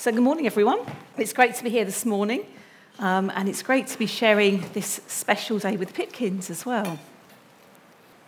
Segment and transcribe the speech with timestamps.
[0.00, 0.78] So, good morning, everyone.
[1.16, 2.46] It's great to be here this morning,
[3.00, 7.00] um, and it's great to be sharing this special day with Pipkins as well.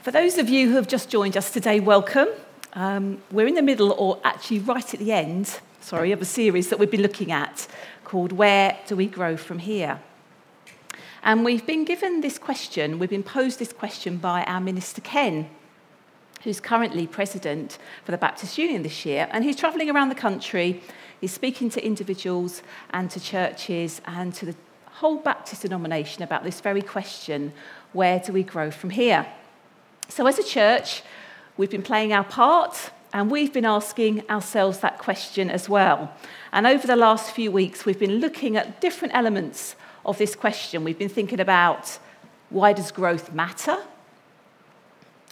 [0.02, 2.26] For those of you who have just joined us today, welcome.
[2.72, 6.70] Um, we're in the middle, or actually right at the end, sorry, of a series
[6.70, 7.68] that we've been looking at
[8.02, 10.00] called Where Do We Grow From Here?
[11.22, 15.48] And we've been given this question, we've been posed this question by our Minister Ken,
[16.40, 20.82] who's currently president for the Baptist Union this year, and he's travelling around the country
[21.20, 24.54] He's speaking to individuals and to churches and to the
[24.86, 27.52] whole Baptist denomination about this very question
[27.92, 29.26] where do we grow from here?
[30.08, 31.02] So, as a church,
[31.56, 36.12] we've been playing our part and we've been asking ourselves that question as well.
[36.52, 39.74] And over the last few weeks, we've been looking at different elements
[40.06, 40.84] of this question.
[40.84, 41.98] We've been thinking about
[42.48, 43.76] why does growth matter?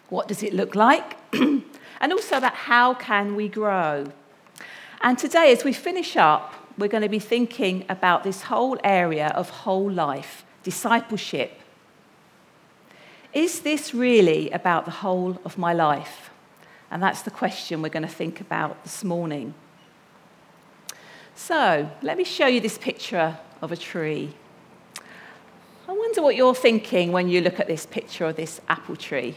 [0.09, 1.17] What does it look like?
[1.33, 4.07] and also about how can we grow?
[5.01, 9.29] And today, as we finish up, we're going to be thinking about this whole area
[9.29, 11.53] of whole life, discipleship.
[13.33, 16.31] Is this really about the whole of my life?
[16.91, 19.55] And that's the question we're going to think about this morning.
[21.35, 24.35] So, let me show you this picture of a tree.
[25.87, 29.37] I wonder what you're thinking when you look at this picture of this apple tree.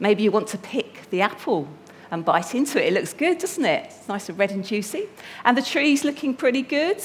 [0.00, 1.68] Maybe you want to pick the apple
[2.10, 2.88] and bite into it.
[2.88, 3.84] It looks good, doesn't it?
[3.84, 5.08] It's nice and red and juicy.
[5.44, 7.00] And the tree's looking pretty good.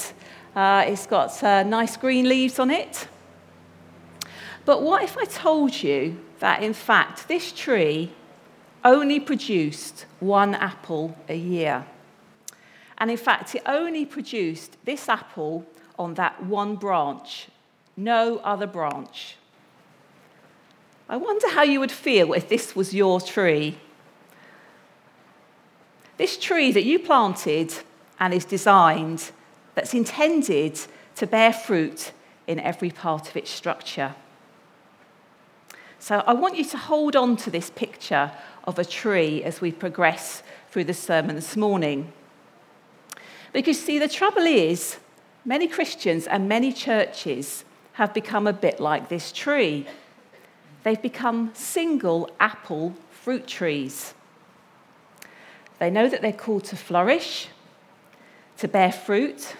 [0.54, 3.06] Uh, it's got uh, nice green leaves on it.
[4.64, 8.12] But what if I told you that, in fact, this tree
[8.82, 11.86] only produced one apple a year?
[12.98, 15.66] And in fact, it only produced this apple
[15.98, 17.48] on that one branch,
[17.96, 19.36] no other branch.
[21.08, 23.78] I wonder how you would feel if this was your tree
[26.16, 27.72] this tree that you planted
[28.18, 29.30] and is designed,
[29.74, 30.80] that's intended
[31.16, 32.12] to bear fruit
[32.46, 34.14] in every part of its structure.
[35.98, 38.32] So I want you to hold on to this picture
[38.64, 42.12] of a tree as we progress through the sermon this morning.
[43.52, 44.98] Because, see, the trouble is,
[45.44, 47.64] many Christians and many churches
[47.94, 49.86] have become a bit like this tree.
[50.86, 54.14] They've become single apple fruit trees.
[55.80, 57.48] They know that they're called to flourish,
[58.58, 59.56] to bear fruit,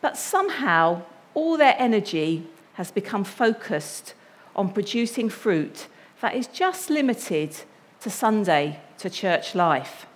[0.00, 1.02] but somehow
[1.34, 4.14] all their energy has become focused
[4.54, 5.88] on producing fruit
[6.20, 7.56] that is just limited
[8.02, 10.06] to Sunday, to church life.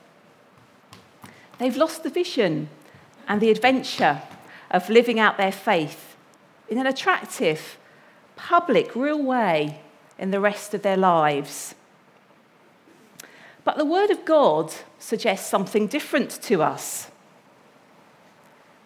[1.59, 2.69] They've lost the vision
[3.27, 4.23] and the adventure
[4.71, 6.15] of living out their faith
[6.69, 7.77] in an attractive,
[8.37, 9.81] public, real way
[10.19, 11.75] in the rest of their lives.
[13.65, 17.11] But the Word of God suggests something different to us.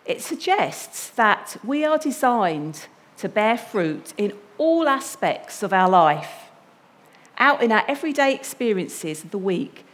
[0.07, 2.87] It suggests that we are designed
[3.19, 6.51] to bear fruit in all aspects of our life,
[7.37, 9.85] out in our everyday experiences of the week,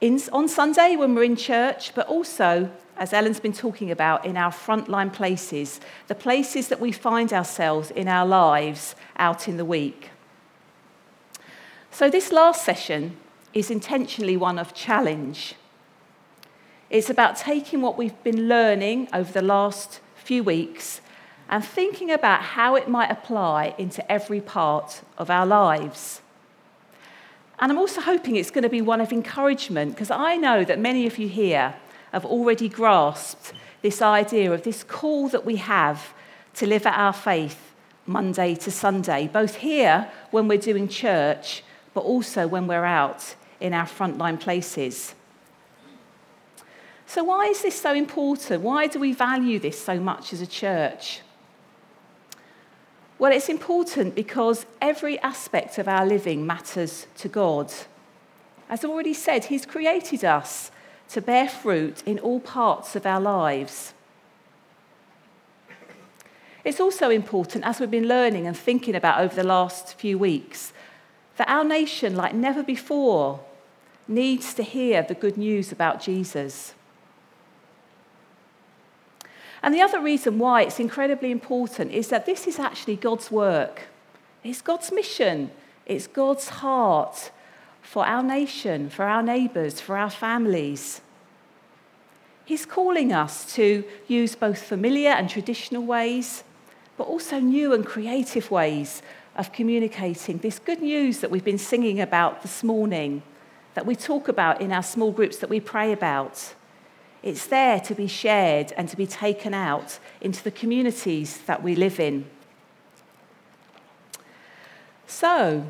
[0.00, 4.36] in, on Sunday when we're in church, but also, as Ellen's been talking about, in
[4.36, 9.64] our frontline places, the places that we find ourselves in our lives out in the
[9.64, 10.10] week.
[11.94, 13.16] So, this last session
[13.52, 15.54] is intentionally one of challenge.
[16.90, 21.00] It's about taking what we've been learning over the last few weeks
[21.48, 26.20] and thinking about how it might apply into every part of our lives.
[27.60, 30.80] And I'm also hoping it's going to be one of encouragement because I know that
[30.80, 31.76] many of you here
[32.10, 33.52] have already grasped
[33.82, 36.12] this idea of this call that we have
[36.54, 37.72] to live out our faith
[38.04, 41.62] Monday to Sunday, both here when we're doing church,
[41.94, 45.14] but also when we're out in our frontline places.
[47.06, 48.62] So, why is this so important?
[48.62, 51.20] Why do we value this so much as a church?
[53.18, 57.72] Well, it's important because every aspect of our living matters to God.
[58.68, 60.72] As I already said, He's created us
[61.10, 63.94] to bear fruit in all parts of our lives.
[66.64, 70.72] It's also important, as we've been learning and thinking about over the last few weeks,
[71.36, 73.40] that our nation, like never before,
[74.06, 76.74] needs to hear the good news about Jesus.
[79.62, 83.84] And the other reason why it's incredibly important is that this is actually God's work.
[84.42, 85.50] It's God's mission.
[85.86, 87.30] It's God's heart
[87.80, 91.00] for our nation, for our neighbours, for our families.
[92.44, 96.44] He's calling us to use both familiar and traditional ways,
[96.98, 99.00] but also new and creative ways
[99.36, 103.22] of communicating this good news that we've been singing about this morning
[103.74, 106.54] that we talk about in our small groups that we pray about.
[107.22, 111.74] It's there to be shared and to be taken out into the communities that we
[111.74, 112.26] live in.
[115.06, 115.66] So,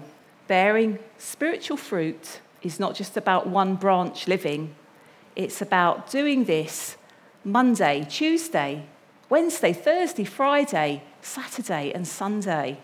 [0.47, 4.75] bearing spiritual fruit is not just about one branch living,
[5.37, 6.97] it's about doing this
[7.45, 8.87] Monday, Tuesday,
[9.29, 12.79] Wednesday, Thursday, Friday, Saturday, and Sunday.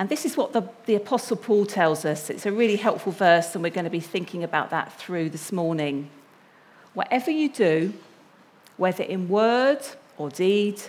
[0.00, 2.30] And this is what the, the Apostle Paul tells us.
[2.30, 5.52] It's a really helpful verse, and we're going to be thinking about that through this
[5.52, 6.08] morning.
[6.94, 7.92] Whatever you do,
[8.78, 9.80] whether in word
[10.16, 10.80] or deed,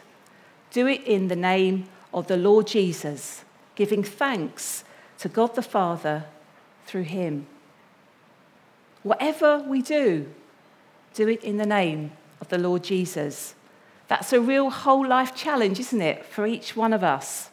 [0.72, 3.44] do it in the name of the Lord Jesus,
[3.76, 4.86] giving thanks
[5.20, 6.24] to God the Father
[6.86, 7.48] through him.
[9.04, 10.30] Whatever we do,
[11.16, 13.56] do it in the name of the Lord Jesus.
[14.08, 17.51] That's a real whole life challenge, isn't it, for each one of us?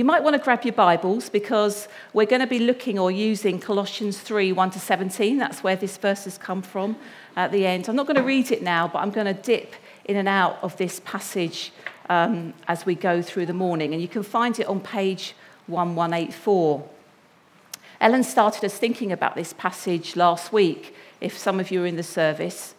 [0.00, 3.60] You might want to grab your Bibles because we're going to be looking or using
[3.60, 5.36] Colossians 3 1 to 17.
[5.36, 6.96] That's where this verse has come from
[7.36, 7.86] at the end.
[7.86, 9.74] I'm not going to read it now, but I'm going to dip
[10.06, 11.70] in and out of this passage
[12.08, 13.92] um, as we go through the morning.
[13.92, 15.34] And you can find it on page
[15.66, 16.88] 1184.
[18.00, 21.96] Ellen started us thinking about this passage last week, if some of you are in
[21.96, 22.74] the service.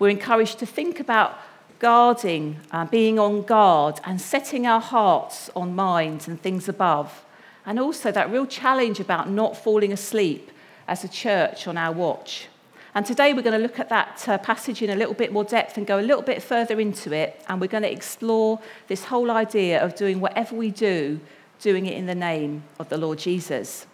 [0.00, 1.38] We're encouraged to think about
[1.78, 7.24] guarding, uh, being on guard, and setting our hearts on minds and things above.
[7.64, 10.50] And also that real challenge about not falling asleep
[10.88, 12.48] as a church on our watch.
[12.94, 15.44] And today we're going to look at that uh, passage in a little bit more
[15.44, 17.42] depth and go a little bit further into it.
[17.46, 18.58] And we're going to explore
[18.88, 21.20] this whole idea of doing whatever we do,
[21.60, 23.86] doing it in the name of the Lord Jesus.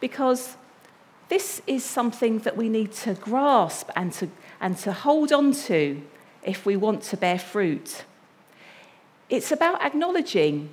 [0.00, 0.56] Because
[1.30, 4.28] this is something that we need to grasp and to
[4.60, 6.02] and to hold on to
[6.42, 8.04] if we want to bear fruit.
[9.28, 10.70] It's about acknowledging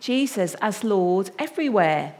[0.00, 2.14] Jesus as Lord everywhere,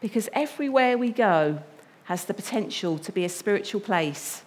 [0.00, 1.62] because everywhere we go
[2.04, 4.42] has the potential to be a spiritual place,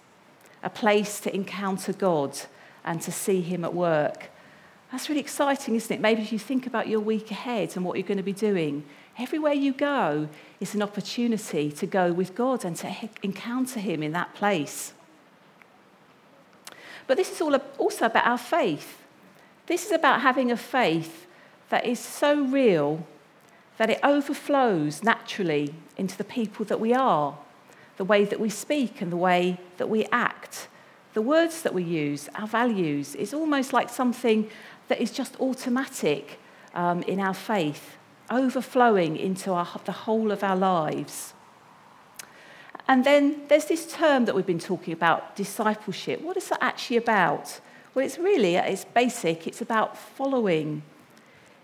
[0.62, 2.36] a place to encounter God
[2.84, 4.30] and to see Him at work.
[4.90, 6.00] That's really exciting, isn't it?
[6.00, 8.84] Maybe if you think about your week ahead and what you're going to be doing,
[9.18, 10.28] everywhere you go
[10.60, 14.92] is an opportunity to go with God and to encounter Him in that place.
[17.06, 18.98] But this is all also about our faith.
[19.66, 21.26] This is about having a faith
[21.70, 23.06] that is so real
[23.78, 27.36] that it overflows naturally into the people that we are,
[27.96, 30.68] the way that we speak and the way that we act,
[31.14, 33.14] the words that we use, our values.
[33.16, 34.48] It's almost like something
[34.88, 36.38] that is just automatic
[36.74, 37.96] um, in our faith,
[38.30, 41.34] overflowing into our, the whole of our lives.
[42.86, 46.20] And then there's this term that we've been talking about, discipleship.
[46.20, 47.60] What is that actually about?
[47.94, 50.82] Well, it's really, it's basic, it's about following.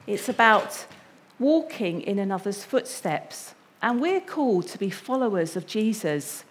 [0.07, 0.87] It's about
[1.39, 3.55] walking in another's footsteps.
[3.83, 6.45] And we're called to be followers of Jesus.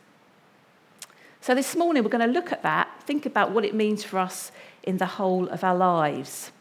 [1.41, 4.19] So this morning we're going to look at that, think about what it means for
[4.19, 4.51] us
[4.83, 6.51] in the whole of our lives.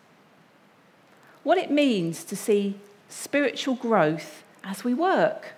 [1.42, 2.78] What it means to see
[3.08, 5.54] spiritual growth as we work,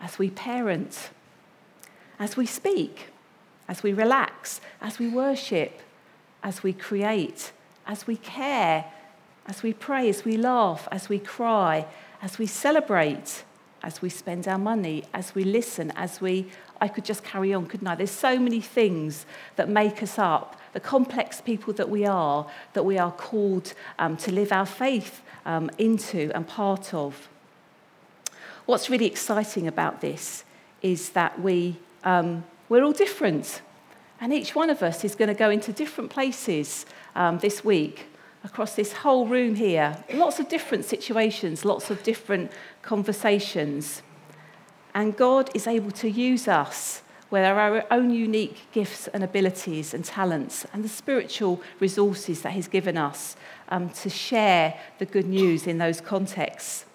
[0.00, 1.10] as we parent,
[2.20, 3.06] as we speak,
[3.66, 5.80] as we relax, as we worship,
[6.42, 7.50] as we create,
[7.86, 8.84] as we care,
[9.46, 11.86] as we pray, as we laugh, as we cry,
[12.22, 13.42] as we celebrate,
[13.82, 16.46] as we spend our money, as we listen, as we.
[16.82, 17.94] I could just carry on, couldn't I?
[17.94, 19.26] There's so many things
[19.56, 24.16] that make us up, the complex people that we are, that we are called um,
[24.18, 27.28] to live our faith um, into and part of.
[28.66, 30.44] What's really exciting about this
[30.82, 33.62] is that we um, we're all different.
[34.20, 38.06] And each one of us is going to go into different places um, this week
[38.44, 40.02] across this whole room here.
[40.12, 42.52] Lots of different situations, lots of different
[42.82, 44.02] conversations.
[44.94, 50.04] And God is able to use us with our own unique gifts and abilities and
[50.04, 53.36] talents and the spiritual resources that He's given us
[53.68, 56.86] um, to share the good news in those contexts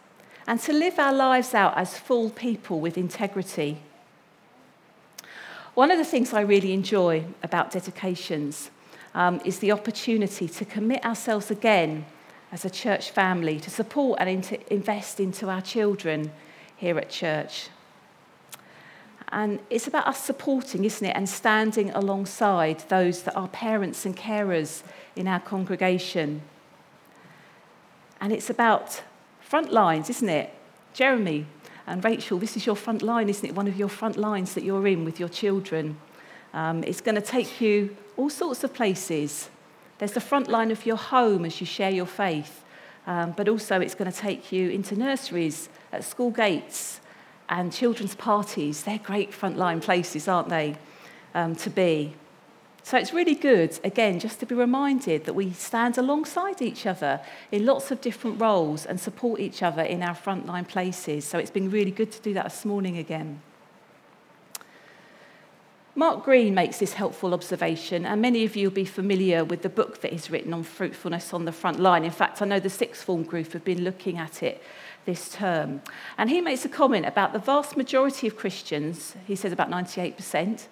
[0.46, 3.82] and to live our lives out as full people with integrity.
[5.76, 8.72] One of the things I really enjoy about dedications
[9.14, 12.06] um, is the opportunity to commit ourselves again
[12.54, 16.32] as a church family to support and into, invest into our children
[16.78, 17.68] here at church.
[19.34, 24.16] And it's about us supporting, isn't it, and standing alongside those that are parents and
[24.16, 24.82] carers
[25.18, 26.42] in our congregation.
[28.22, 29.04] And it's about
[29.42, 30.54] front lines, isn't it?
[30.94, 31.48] Jeremy
[31.88, 33.56] And Rachel, this is your front line, isn't it?
[33.56, 35.98] One of your front lines that you're in with your children.
[36.54, 39.50] Um, it's going to take you all sorts of places.
[40.00, 42.64] There's the front line of your home as you share your faith,
[43.06, 47.02] um, but also it's going to take you into nurseries, at school gates,
[47.50, 48.84] and children's parties.
[48.84, 50.78] They're great front line places, aren't they,
[51.34, 52.16] um, to be?
[52.86, 57.20] So it's really good, again, just to be reminded that we stand alongside each other
[57.52, 61.26] in lots of different roles and support each other in our frontline places.
[61.26, 63.42] So it's been really good to do that this morning again.
[65.96, 69.70] Mark Greene makes this helpful observation, and many of you will be familiar with the
[69.70, 72.06] book that he's written on fruitfulness on the front line.
[72.06, 74.62] In fact, I know the sixth form group have been looking at it
[75.06, 75.82] this term.
[76.20, 80.68] And he makes a comment about the vast majority of Christians, he says about 98%,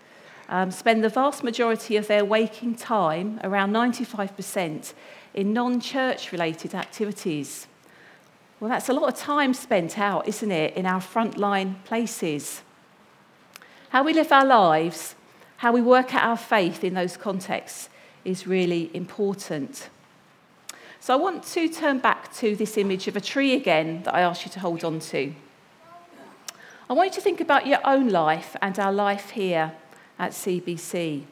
[0.53, 4.93] um, spend the vast majority of their waking time, around 95%,
[5.33, 7.65] in non church related activities.
[8.59, 12.61] Well, that's a lot of time spent out, isn't it, in our frontline places.
[13.89, 15.15] How we live our lives,
[15.57, 17.89] how we work out our faith in those contexts
[18.23, 19.89] is really important.
[20.99, 24.21] So I want to turn back to this image of a tree again that I
[24.21, 25.33] asked you to hold on to.
[26.87, 29.73] I want you to think about your own life and our life here
[30.19, 31.23] at CBC.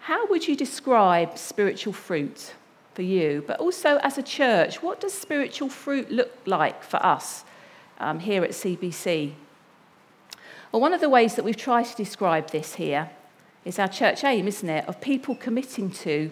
[0.00, 2.54] How would you describe spiritual fruit
[2.94, 3.44] for you?
[3.46, 7.44] But also as a church, what does spiritual fruit look like for us
[7.98, 9.32] um, here at CBC?
[10.72, 13.10] Well, one of the ways that we've tried to describe this here
[13.64, 16.30] is our church aim, isn't it, of people committing to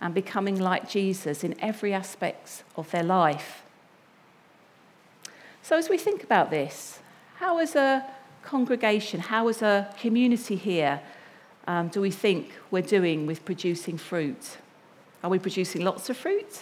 [0.00, 3.62] and becoming like Jesus in every aspect of their life.
[5.62, 7.00] So, as we think about this,
[7.36, 8.04] how as a
[8.46, 11.00] congregation, how as a community here
[11.66, 14.56] um, do we think we're doing with producing fruit?
[15.22, 16.60] Are we producing lots of fruit?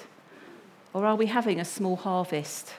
[0.94, 2.72] Or are we having a small harvest?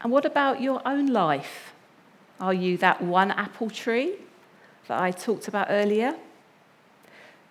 [0.00, 1.74] And what about your own life?
[2.40, 4.14] Are you that one apple tree
[4.88, 6.14] that I talked about earlier?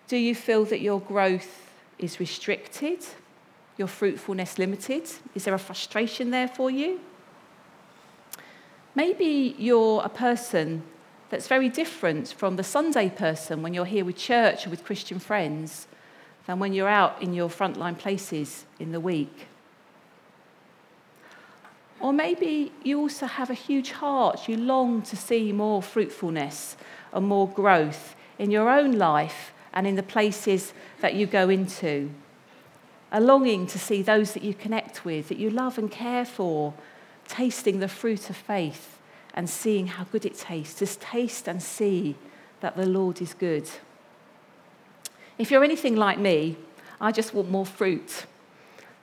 [0.08, 3.04] Do you feel that your growth is restricted,
[3.76, 5.08] your fruitfulness limited?
[5.36, 6.98] Is there a frustration there for you?
[8.94, 10.82] Maybe you're a person
[11.30, 15.20] that's very different from the Sunday person when you're here with church or with Christian
[15.20, 15.86] friends
[16.46, 19.46] than when you're out in your frontline places in the week.
[22.00, 24.48] Or maybe you also have a huge heart.
[24.48, 26.76] You long to see more fruitfulness
[27.12, 32.10] and more growth in your own life and in the places that you go into.
[33.12, 36.74] A longing to see those that you connect with, that you love and care for,
[37.30, 38.98] tasting the fruit of faith
[39.34, 40.80] and seeing how good it tastes.
[40.80, 42.16] Just taste and see
[42.60, 43.68] that the Lord is good.
[45.38, 46.56] If you're anything like me,
[47.00, 48.26] I just want more fruit.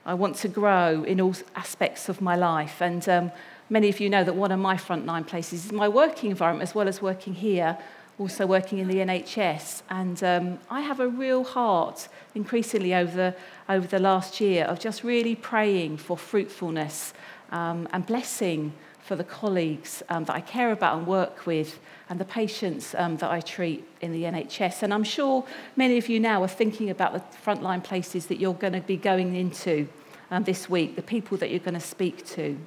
[0.05, 2.81] I want to grow in all aspects of my life.
[2.81, 3.31] And um,
[3.69, 6.69] many of you know that one of my front frontline places is my working environment,
[6.69, 7.77] as well as working here,
[8.19, 9.81] also working in the NHS.
[9.89, 13.35] And um, I have a real heart, increasingly over the,
[13.67, 17.13] over the last year, of just really praying for fruitfulness
[17.51, 22.19] um, and blessing for the colleagues um, that I care about and work with and
[22.19, 24.83] the patients um, that I treat in the NHS.
[24.83, 25.45] And I'm sure
[25.77, 28.97] many of you now are thinking about the frontline places that you're going to be
[28.97, 29.87] going into
[30.29, 32.57] um, this week, the people that you're going to speak to.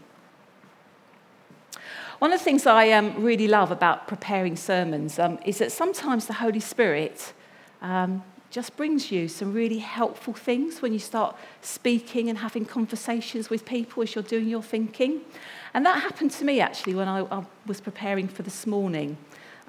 [2.20, 6.26] One of the things I um, really love about preparing sermons um, is that sometimes
[6.26, 7.32] the Holy Spirit
[7.82, 13.48] um, just brings you some really helpful things when you start speaking and having conversations
[13.48, 15.20] with people as you're doing your thinking.
[15.72, 19.16] And that happened to me actually when I, I was preparing for this morning.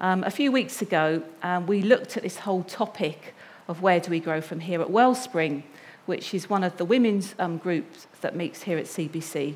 [0.00, 3.34] Um, a few weeks ago, um, we looked at this whole topic
[3.68, 5.62] of where do we grow from here at Wellspring,
[6.06, 9.54] which is one of the women's um, groups that meets here at CBC.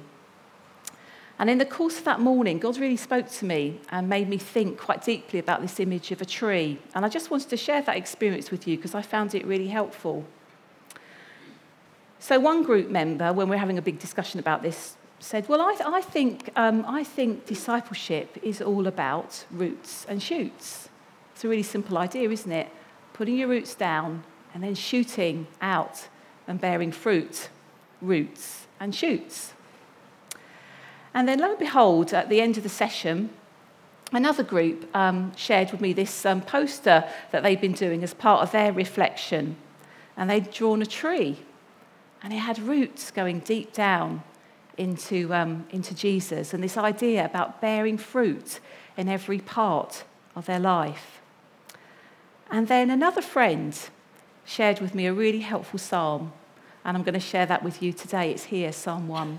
[1.38, 4.38] And in the course of that morning, God really spoke to me and made me
[4.38, 6.78] think quite deeply about this image of a tree.
[6.94, 9.68] And I just wanted to share that experience with you because I found it really
[9.68, 10.24] helpful.
[12.18, 15.60] So, one group member, when we are having a big discussion about this, said, Well,
[15.60, 20.88] I, I think, um, I think discipleship is all about roots and shoots.
[21.34, 22.68] It's a really simple idea, isn't it?
[23.12, 24.24] Putting your roots down
[24.54, 26.08] and then shooting out
[26.48, 27.50] and bearing fruit,
[28.00, 29.52] roots, and shoots.
[31.16, 33.30] And then, lo and behold, at the end of the session,
[34.12, 38.42] another group um, shared with me this um, poster that they'd been doing as part
[38.42, 39.56] of their reflection.
[40.14, 41.38] And they'd drawn a tree,
[42.22, 44.24] and it had roots going deep down
[44.76, 48.60] into, um, into Jesus, and this idea about bearing fruit
[48.98, 50.04] in every part
[50.34, 51.22] of their life.
[52.50, 53.74] And then another friend
[54.44, 56.34] shared with me a really helpful psalm,
[56.84, 58.32] and I'm going to share that with you today.
[58.32, 59.38] It's here, Psalm 1.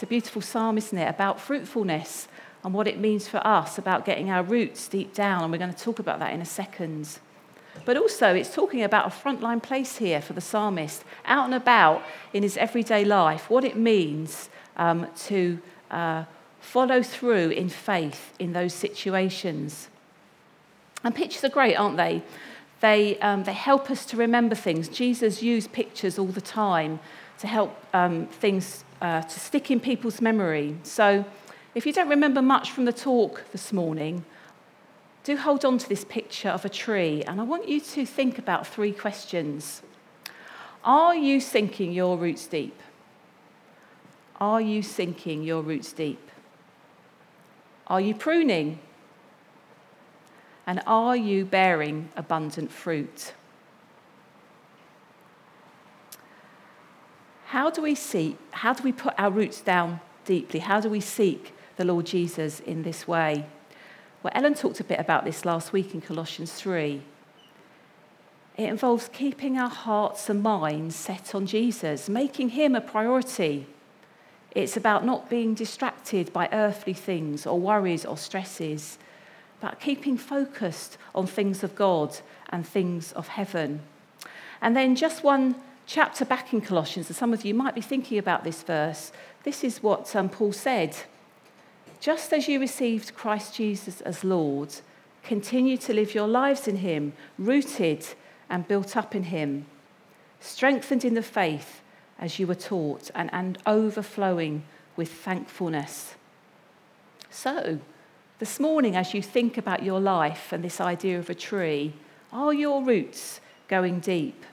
[0.00, 2.26] It's a beautiful psalm, isn't it, about fruitfulness
[2.64, 5.74] and what it means for us about getting our roots deep down, and we're going
[5.74, 7.18] to talk about that in a second.
[7.84, 12.02] But also, it's talking about a frontline place here for the psalmist, out and about
[12.32, 15.58] in his everyday life, what it means um, to
[15.90, 16.24] uh,
[16.60, 19.90] follow through in faith in those situations.
[21.04, 22.22] And pictures are great, aren't they?
[22.80, 24.88] They, um, they help us to remember things.
[24.88, 27.00] Jesus used pictures all the time
[27.40, 30.76] to help um, things uh, to stick in people's memory.
[30.82, 31.24] So,
[31.74, 34.24] if you don't remember much from the talk this morning,
[35.22, 38.38] do hold on to this picture of a tree, and I want you to think
[38.38, 39.82] about three questions.
[40.82, 42.78] Are you sinking your roots deep?
[44.40, 46.30] Are you sinking your roots deep?
[47.86, 48.78] Are you pruning?
[50.66, 53.34] And are you bearing abundant fruit?
[57.50, 60.60] How do we seek, how do we put our roots down deeply?
[60.60, 63.44] How do we seek the Lord Jesus in this way?
[64.22, 67.02] Well, Ellen talked a bit about this last week in Colossians 3.
[68.56, 73.66] It involves keeping our hearts and minds set on Jesus, making him a priority.
[74.52, 78.96] It's about not being distracted by earthly things or worries or stresses,
[79.60, 82.16] but keeping focused on things of God
[82.50, 83.80] and things of heaven.
[84.62, 85.56] And then just one
[85.90, 89.10] chapter back in Colossians, and some of you might be thinking about this verse,
[89.42, 90.96] this is what um, Paul said.
[91.98, 94.72] Just as you received Christ Jesus as Lord,
[95.24, 98.06] continue to live your lives in Him, rooted
[98.48, 99.66] and built up in Him,
[100.38, 101.82] strengthened in the faith
[102.20, 104.62] as you were taught, and, and overflowing
[104.94, 106.14] with thankfulness.
[107.30, 107.80] So,
[108.38, 111.94] this morning, as you think about your life and this idea of a tree,
[112.32, 114.44] are your roots going deep?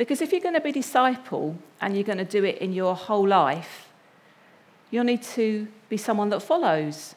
[0.00, 1.46] Because if you're going to be a disciple
[1.80, 3.90] and you're going to do it in your whole life,
[4.90, 7.14] You'll need to be someone that follows.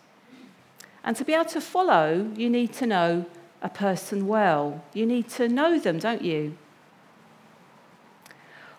[1.04, 3.26] And to be able to follow, you need to know
[3.62, 4.84] a person well.
[4.94, 6.58] You need to know them, don't you?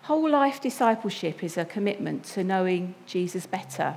[0.02, 3.96] Whole life discipleship is a commitment to knowing Jesus better.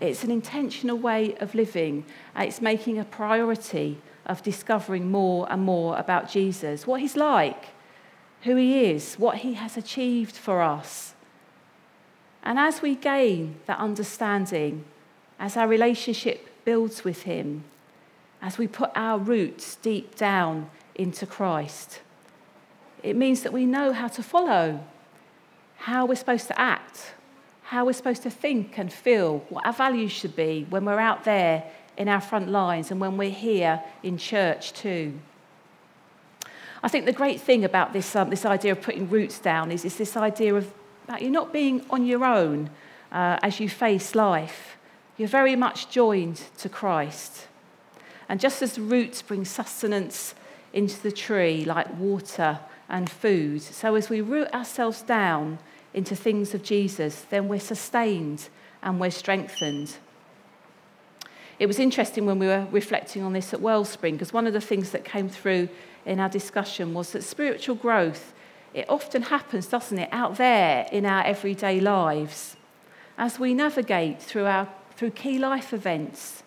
[0.00, 5.62] It's an intentional way of living, and it's making a priority of discovering more and
[5.62, 7.66] more about Jesus, what he's like,
[8.42, 11.14] who he is, what he has achieved for us.
[12.42, 14.84] And as we gain that understanding,
[15.38, 17.64] as our relationship builds with Him,
[18.40, 22.00] as we put our roots deep down into Christ,
[23.02, 24.84] it means that we know how to follow,
[25.76, 27.14] how we're supposed to act,
[27.64, 31.24] how we're supposed to think and feel, what our values should be when we're out
[31.24, 31.64] there
[31.96, 35.18] in our front lines and when we're here in church too.
[36.82, 39.84] I think the great thing about this, um, this idea of putting roots down is,
[39.84, 40.72] is this idea of
[41.04, 42.70] about you not being on your own
[43.12, 44.76] uh, as you face life.
[45.16, 47.46] You're very much joined to Christ.
[48.28, 50.34] And just as the roots bring sustenance
[50.72, 55.58] into the tree, like water and food, so as we root ourselves down
[55.94, 58.48] into things of Jesus, then we're sustained
[58.82, 59.96] and we're strengthened.
[61.58, 64.60] It was interesting when we were reflecting on this at Wellspring, because one of the
[64.60, 65.68] things that came through
[66.04, 68.32] in our discussion was that spiritual growth
[68.74, 72.56] it often happens, doesn't it, out there in our everyday lives
[73.18, 76.42] as we navigate through, our, through key life events.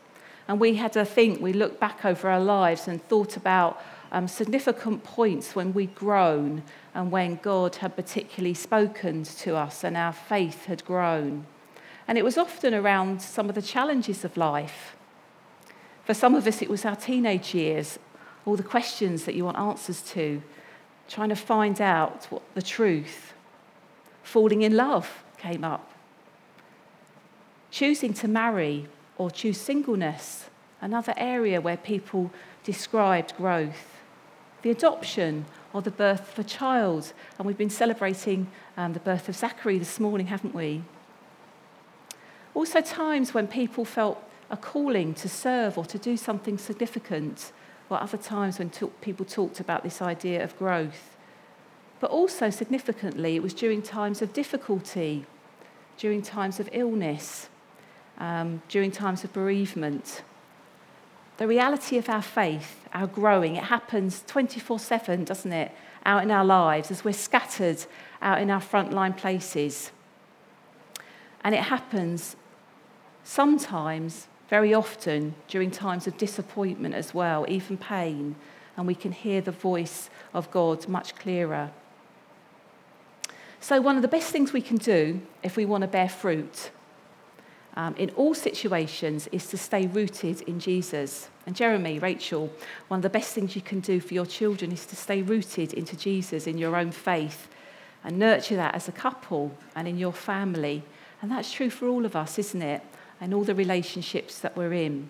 [0.48, 4.28] And we had to think, we looked back over our lives and thought about um,
[4.28, 6.64] significant points when we'd grown
[6.94, 11.46] and when God had particularly spoken to us and our faith had grown.
[12.08, 14.96] And it was often around some of the challenges of life.
[16.04, 17.98] For some of us, it was our teenage years,
[18.46, 20.42] all the questions that you want answers to,
[21.08, 23.34] trying to find out what the truth.
[24.24, 25.92] Falling in love came up.
[27.72, 30.50] Choosing to marry or choose singleness,
[30.82, 32.32] another area where people
[32.64, 34.02] described growth.
[34.62, 39.30] The adoption or the birth of a child, and we've been celebrating um, the birth
[39.30, 40.84] of Zachary this morning, haven't we?
[42.54, 47.52] Also, times when people felt a calling to serve or to do something significant
[47.90, 51.16] or other times when talk, people talked about this idea of growth.
[52.00, 55.26] But also, significantly, it was during times of difficulty,
[55.98, 57.50] during times of illness,
[58.18, 60.24] um, during times of bereavement.
[61.38, 65.72] The reality of our faith, our growing, it happens 24 7, doesn't it,
[66.06, 67.86] out in our lives as we're scattered
[68.22, 69.92] out in our frontline places.
[71.44, 72.36] And it happens
[73.24, 78.36] sometimes very often during times of disappointment as well, even pain,
[78.78, 81.72] and we can hear the voice of God much clearer.
[83.60, 86.70] So, one of the best things we can do if we want to bear fruit
[87.76, 91.30] um, in all situations is to stay rooted in Jesus.
[91.46, 92.52] And Jeremy, Rachel,
[92.88, 95.74] one of the best things you can do for your children is to stay rooted
[95.74, 97.48] into Jesus in your own faith
[98.04, 100.84] and nurture that as a couple and in your family.
[101.22, 102.84] And that's true for all of us, isn't it?
[103.22, 105.10] And all the relationships that we're in.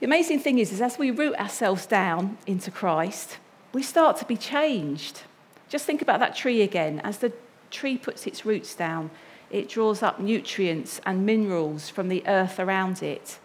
[0.00, 3.38] The amazing thing is, is as we root ourselves down into Christ,
[3.72, 5.22] we start to be changed.
[5.68, 7.00] Just think about that tree again.
[7.00, 7.32] As the
[7.70, 9.10] tree puts its roots down,
[9.50, 13.38] it draws up nutrients and minerals from the earth around it.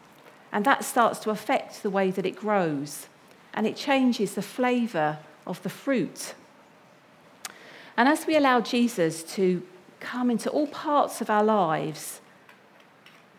[0.52, 3.08] And that starts to affect the way that it grows.
[3.54, 6.36] And it changes the flavour of the fruit.
[7.98, 9.62] And as we allow Jesus to
[10.00, 12.22] come into all parts of our lives,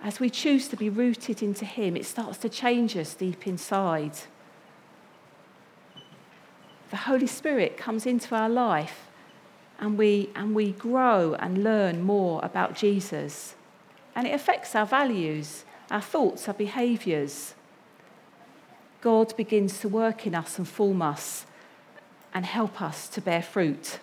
[0.02, 4.12] as we choose to be rooted into Him, it starts to change us deep inside
[6.90, 9.08] the Holy Spirit comes into our life
[9.78, 13.54] and we, and we grow and learn more about Jesus.
[14.14, 17.54] And it affects our values, our thoughts, our behaviours.
[19.00, 21.44] God begins to work in us and form us
[22.32, 23.98] and help us to bear fruit.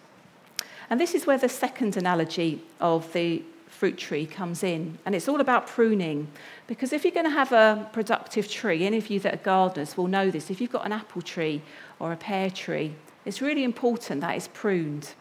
[0.93, 4.99] And this is where the second analogy of the fruit tree comes in.
[5.07, 6.27] And it's all about pruning.
[6.67, 9.97] Because if you're going to have a productive tree, any of you that are gardeners
[9.97, 11.63] will know this, if you've got an apple tree
[11.97, 12.93] or a pear tree,
[13.25, 15.15] it's really important that it's pruned.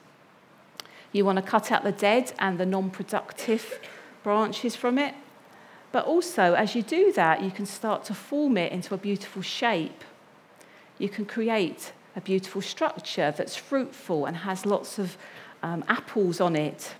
[1.11, 3.81] You want to cut out the dead and the non productive
[4.23, 5.15] branches from it.
[5.91, 9.41] But also, as you do that, you can start to form it into a beautiful
[9.41, 10.05] shape.
[10.99, 15.17] You can create a beautiful structure that's fruitful and has lots of
[15.63, 16.95] um, apples on it.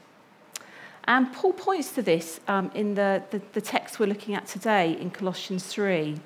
[1.05, 4.97] And Paul points to this um, in the, the, the, text we're looking at today
[5.01, 6.21] in Colossians 3.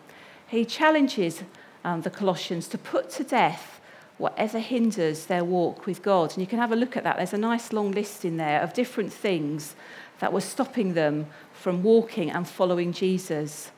[0.49, 1.43] He challenges
[1.85, 3.81] um, the Colossians to put to death
[4.19, 6.33] whatever hinders their walk with God.
[6.33, 7.17] And you can have a look at that.
[7.17, 9.75] There's a nice long list in there of different things
[10.19, 13.71] that were stopping them from walking and following Jesus.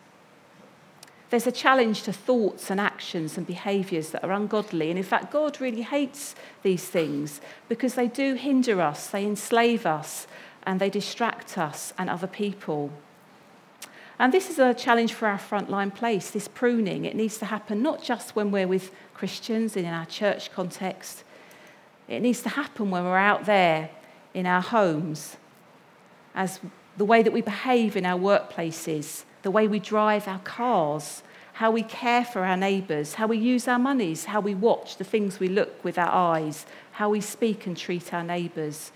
[1.30, 4.88] There's a challenge to thoughts and actions and behaviours that are ungodly.
[4.88, 9.84] And in fact, God really hates these things because they do hinder us, they enslave
[9.84, 10.26] us,
[10.64, 12.90] and they distract us and other people.
[14.18, 17.04] And this is a challenge for our frontline place, this pruning.
[17.04, 21.24] It needs to happen not just when we're with Christians in our church context,
[22.08, 23.90] it needs to happen when we're out there
[24.34, 25.36] in our homes,
[26.34, 26.58] as
[26.96, 31.22] the way that we behave in our workplaces, the way we drive our cars,
[31.54, 35.04] how we care for our neighbours, how we use our monies, how we watch the
[35.04, 38.92] things we look with our eyes, how we speak and treat our neighbours.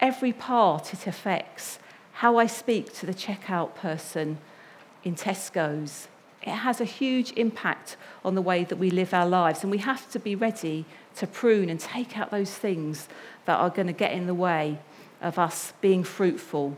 [0.00, 1.78] Every part it affects
[2.14, 4.38] how I speak to the checkout person
[5.04, 6.08] in Tesco's.
[6.42, 9.78] It has a huge impact on the way that we live our lives, and we
[9.78, 10.84] have to be ready
[11.16, 13.08] to prune and take out those things
[13.44, 14.78] that are going to get in the way
[15.20, 16.76] of us being fruitful.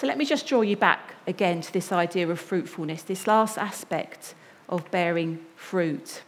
[0.00, 3.58] So let me just draw you back again to this idea of fruitfulness, this last
[3.58, 4.34] aspect
[4.66, 6.22] of bearing fruit.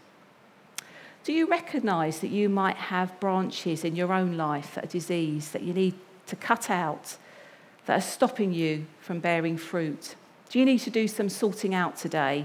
[1.24, 5.54] Do you recognize that you might have branches in your own life that are diseased,
[5.54, 5.94] that you need
[6.26, 7.16] to cut out
[7.86, 10.16] that are stopping you from bearing fruit?
[10.50, 12.44] Do you need to do some sorting out today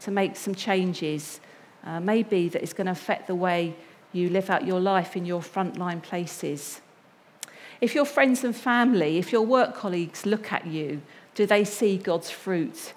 [0.00, 1.40] to make some changes?
[1.82, 3.74] Uh, maybe that is going to affect the way
[4.12, 6.82] you live out your life in your frontline places.
[7.80, 11.00] If your friends and family, if your work colleagues look at you,
[11.34, 12.92] do they see God's fruit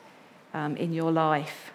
[0.53, 1.71] um, in your life?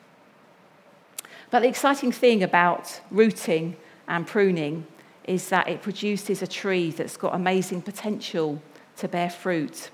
[1.51, 3.77] But the exciting thing about rooting
[4.09, 4.87] and pruning
[5.25, 8.61] is that it produces a tree that's got amazing potential
[8.97, 9.91] to bear fruit.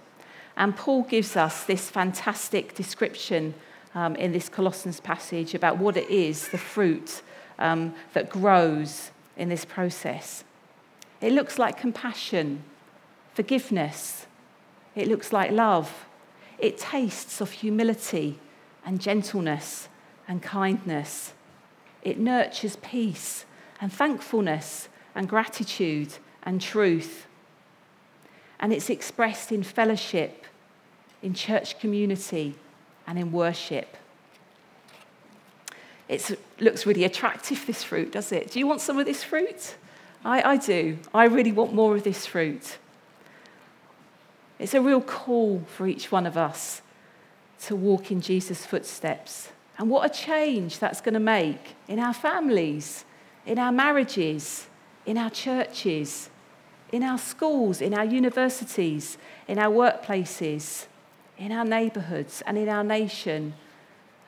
[0.57, 3.55] And Paul gives us this fantastic description
[3.95, 7.23] um, in this Colossians passage about what it is, the fruit
[7.59, 10.45] um, that grows in this process.
[11.21, 12.65] It looks like compassion,
[13.35, 14.27] forgiveness,
[14.95, 16.07] it looks like love,
[16.59, 18.39] it tastes of humility
[18.85, 19.89] and gentleness
[20.29, 21.33] and kindness.
[22.03, 23.45] It nurtures peace
[23.81, 27.27] and thankfulness and gratitude and truth.
[28.61, 30.47] And it's expressed in fellowship,
[31.23, 32.55] in church community,
[33.07, 33.97] and in worship.
[36.09, 38.51] It looks really attractive, this fruit, does it?
[38.51, 39.77] Do you want some of this fruit?
[40.25, 40.99] I, I do.
[41.13, 42.79] I really want more of this fruit.
[44.63, 46.83] It's a real call for each one of us
[47.63, 49.51] to walk in Jesus' footsteps.
[49.77, 53.05] And what a change that's going to make in our families,
[53.45, 54.69] in our marriages,
[55.05, 56.31] in our churches,
[56.93, 60.87] in our schools, in our universities, in our workplaces,
[61.37, 63.55] in our neighbourhoods, and in our nation.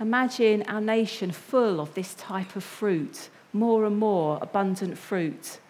[0.00, 5.60] Imagine our nation full of this type of fruit, more and more abundant fruit.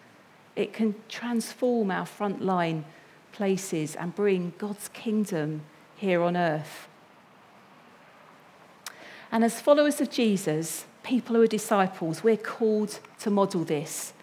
[0.55, 2.83] It can transform our frontline
[3.35, 5.61] places and bring God's kingdom
[5.97, 6.87] here on earth.
[9.31, 14.13] And as followers of Jesus, people who are disciples, we're called to model this.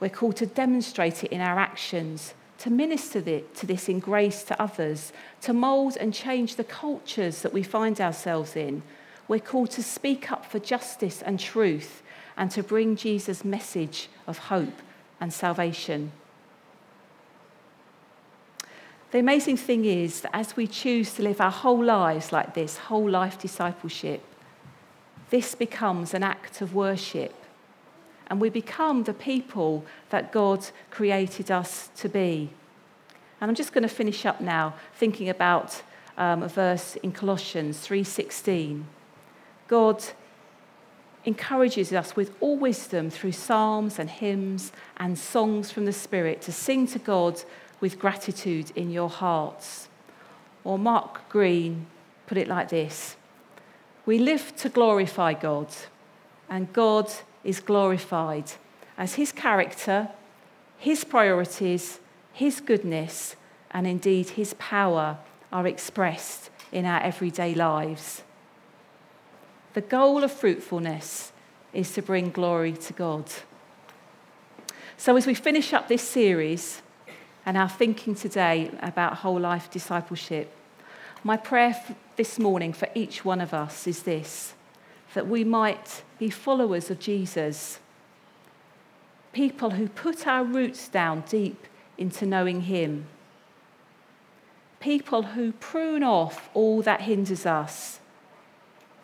[0.00, 4.62] We're called to demonstrate it in our actions, to minister to this in grace to
[4.62, 8.82] others, to mould and change the cultures that we find ourselves in.
[9.28, 12.02] We're called to speak up for justice and truth
[12.36, 14.82] and to bring Jesus' message of hope
[15.18, 16.12] and salvation.
[19.12, 22.76] The amazing thing is that as we choose to live our whole lives like this,
[22.76, 24.22] whole life discipleship,
[25.30, 27.34] this becomes an act of worship.
[28.28, 32.50] And we become the people that God created us to be.
[33.40, 35.82] And I'm just going to finish up now thinking about
[36.16, 38.84] um, a verse in Colossians 3:16.
[39.68, 40.02] God
[41.24, 46.52] encourages us with all wisdom through psalms and hymns and songs from the Spirit to
[46.52, 47.42] sing to God
[47.80, 49.88] with gratitude in your hearts.
[50.64, 51.86] Or Mark Greene
[52.26, 53.16] put it like this
[54.04, 55.68] We live to glorify God,
[56.48, 57.12] and God
[57.44, 58.52] is glorified
[58.98, 60.08] as his character,
[60.78, 62.00] his priorities,
[62.32, 63.36] his goodness,
[63.70, 65.18] and indeed his power
[65.52, 68.22] are expressed in our everyday lives.
[69.74, 71.32] The goal of fruitfulness
[71.72, 73.30] is to bring glory to God.
[74.96, 76.80] So, as we finish up this series,
[77.46, 80.52] and our thinking today about whole life discipleship.
[81.22, 81.80] My prayer
[82.16, 84.52] this morning for each one of us is this
[85.14, 87.78] that we might be followers of Jesus,
[89.32, 93.06] people who put our roots down deep into knowing Him,
[94.80, 98.00] people who prune off all that hinders us,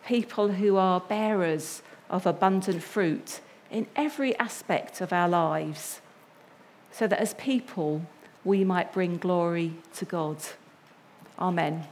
[0.04, 6.02] people who are bearers of abundant fruit in every aspect of our lives,
[6.90, 8.02] so that as people,
[8.44, 10.36] we might bring glory to God.
[11.38, 11.86] Amen.